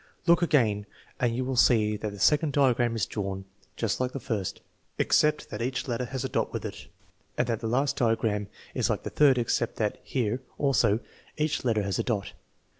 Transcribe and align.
Look 0.25 0.41
again 0.41 0.87
and 1.19 1.35
you 1.35 1.45
will 1.45 1.55
see 1.55 1.95
that 1.95 2.11
the 2.11 2.17
second 2.17 2.53
diagram 2.53 2.95
is 2.95 3.05
drawn 3.05 3.45
just 3.75 3.99
like 3.99 4.13
the 4.13 4.19
first, 4.19 4.61
except 4.97 5.51
that 5.51 5.61
each 5.61 5.87
letter 5.87 6.05
has 6.05 6.25
a 6.25 6.27
dot 6.27 6.51
with 6.51 6.65
it, 6.65 6.87
and 7.37 7.45
that 7.45 7.59
the 7.59 7.67
last 7.67 7.97
diagram 7.97 8.47
is 8.73 8.89
like 8.89 9.03
the 9.03 9.11
third 9.11 9.37
except 9.37 9.75
that 9.75 9.99
here, 10.03 10.41
also, 10.57 11.01
each 11.37 11.63
letter 11.63 11.83
has 11.83 11.99
a 11.99 12.03
dot. 12.03 12.33